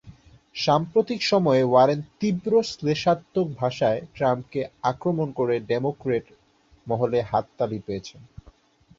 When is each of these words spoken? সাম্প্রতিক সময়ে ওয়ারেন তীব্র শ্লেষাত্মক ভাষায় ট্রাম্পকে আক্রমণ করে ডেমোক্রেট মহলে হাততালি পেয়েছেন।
সাম্প্রতিক 0.55 1.19
সময়ে 1.23 1.63
ওয়ারেন 1.63 2.01
তীব্র 2.19 2.51
শ্লেষাত্মক 2.69 3.47
ভাষায় 3.55 3.99
ট্রাম্পকে 4.15 4.61
আক্রমণ 4.83 5.27
করে 5.31 5.55
ডেমোক্রেট 5.69 6.25
মহলে 6.87 7.17
হাততালি 7.21 7.79
পেয়েছেন। 7.85 8.21